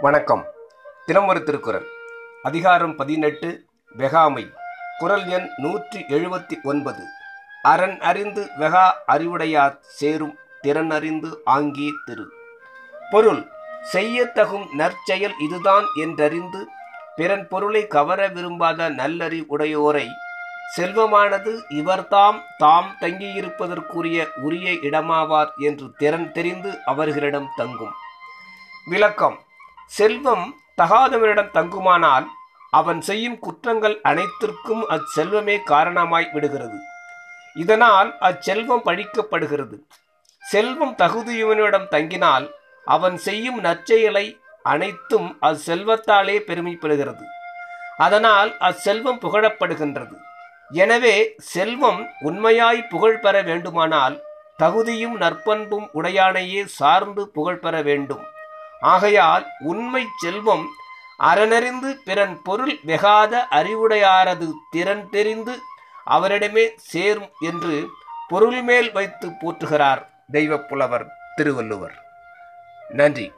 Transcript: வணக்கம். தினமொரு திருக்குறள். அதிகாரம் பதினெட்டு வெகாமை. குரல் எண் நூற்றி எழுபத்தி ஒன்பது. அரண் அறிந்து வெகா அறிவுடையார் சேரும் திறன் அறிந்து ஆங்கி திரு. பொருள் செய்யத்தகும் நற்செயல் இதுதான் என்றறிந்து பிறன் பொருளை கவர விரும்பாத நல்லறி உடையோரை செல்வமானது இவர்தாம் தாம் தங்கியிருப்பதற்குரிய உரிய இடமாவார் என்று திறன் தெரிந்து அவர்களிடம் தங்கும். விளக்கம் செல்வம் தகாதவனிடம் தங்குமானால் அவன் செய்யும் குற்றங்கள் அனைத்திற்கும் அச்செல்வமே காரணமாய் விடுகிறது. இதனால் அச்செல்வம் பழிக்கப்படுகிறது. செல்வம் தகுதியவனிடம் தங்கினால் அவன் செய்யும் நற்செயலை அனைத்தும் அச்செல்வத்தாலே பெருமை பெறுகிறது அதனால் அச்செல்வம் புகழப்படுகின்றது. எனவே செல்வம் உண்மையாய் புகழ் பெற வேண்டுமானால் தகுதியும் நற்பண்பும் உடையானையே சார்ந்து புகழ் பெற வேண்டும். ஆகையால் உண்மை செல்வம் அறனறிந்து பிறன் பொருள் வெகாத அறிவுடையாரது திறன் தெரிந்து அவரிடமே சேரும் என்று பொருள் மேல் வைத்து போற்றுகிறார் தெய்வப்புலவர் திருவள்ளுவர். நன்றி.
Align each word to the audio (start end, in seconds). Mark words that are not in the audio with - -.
வணக்கம். 0.00 0.46
தினமொரு 1.06 1.42
திருக்குறள். 1.42 1.86
அதிகாரம் 2.42 2.96
பதினெட்டு 2.96 3.64
வெகாமை. 3.98 4.52
குரல் 4.98 5.26
எண் 5.26 5.48
நூற்றி 5.56 6.04
எழுபத்தி 6.08 6.62
ஒன்பது. 6.62 7.02
அரண் 7.62 8.00
அறிந்து 8.00 8.48
வெகா 8.58 8.90
அறிவுடையார் 9.06 9.78
சேரும் 9.80 10.38
திறன் 10.60 10.90
அறிந்து 10.90 11.40
ஆங்கி 11.44 11.92
திரு. 12.04 12.32
பொருள் 13.10 13.48
செய்யத்தகும் 13.92 14.66
நற்செயல் 14.72 15.34
இதுதான் 15.38 15.84
என்றறிந்து 15.96 16.64
பிறன் 17.16 17.48
பொருளை 17.48 17.86
கவர 17.86 18.28
விரும்பாத 18.28 18.88
நல்லறி 18.88 19.46
உடையோரை 19.50 20.06
செல்வமானது 20.76 21.60
இவர்தாம் 21.70 22.40
தாம் 22.58 22.96
தங்கியிருப்பதற்குரிய 23.00 24.28
உரிய 24.40 24.72
இடமாவார் 24.72 25.50
என்று 25.56 25.92
திறன் 25.96 26.32
தெரிந்து 26.32 26.78
அவர்களிடம் 26.84 27.48
தங்கும். 27.56 27.92
விளக்கம் 28.84 29.38
செல்வம் 29.96 30.44
தகாதவனிடம் 30.80 31.54
தங்குமானால் 31.56 32.26
அவன் 32.78 33.00
செய்யும் 33.08 33.38
குற்றங்கள் 33.44 33.96
அனைத்திற்கும் 34.10 34.82
அச்செல்வமே 34.94 35.56
காரணமாய் 35.70 36.28
விடுகிறது. 36.34 36.78
இதனால் 37.56 38.10
அச்செல்வம் 38.28 38.84
பழிக்கப்படுகிறது. 38.88 39.76
செல்வம் 40.42 40.94
தகுதியவனிடம் 41.02 41.88
தங்கினால் 41.94 42.46
அவன் 42.86 43.16
செய்யும் 43.26 43.58
நற்செயலை 43.66 44.26
அனைத்தும் 44.72 45.28
அச்செல்வத்தாலே 45.48 46.36
பெருமை 46.48 46.74
பெறுகிறது 46.82 47.26
அதனால் 48.06 48.50
அச்செல்வம் 48.68 49.22
புகழப்படுகின்றது. 49.24 50.16
எனவே 50.82 51.16
செல்வம் 51.52 52.00
உண்மையாய் 52.28 52.88
புகழ் 52.92 53.22
பெற 53.24 53.36
வேண்டுமானால் 53.48 54.16
தகுதியும் 54.62 55.16
நற்பண்பும் 55.22 55.86
உடையானையே 55.98 56.62
சார்ந்து 56.78 57.22
புகழ் 57.36 57.62
பெற 57.64 57.76
வேண்டும். 57.88 58.24
ஆகையால் 58.80 59.46
உண்மை 59.58 60.06
செல்வம் 60.16 60.66
அறனறிந்து 61.18 61.92
பிறன் 62.04 62.42
பொருள் 62.42 62.78
வெகாத 62.86 63.46
அறிவுடையாரது 63.50 64.52
திறன் 64.70 65.08
தெரிந்து 65.10 65.58
அவரிடமே 66.06 66.68
சேரும் 66.76 67.30
என்று 67.40 67.88
பொருள் 68.28 68.62
மேல் 68.62 68.92
வைத்து 68.92 69.28
போற்றுகிறார் 69.28 70.06
தெய்வப்புலவர் 70.32 71.06
திருவள்ளுவர். 71.36 71.94
நன்றி. 72.88 73.32